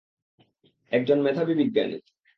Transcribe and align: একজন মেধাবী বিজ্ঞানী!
একজন 0.91 1.17
মেধাবী 1.21 1.53
বিজ্ঞানী! 1.59 1.97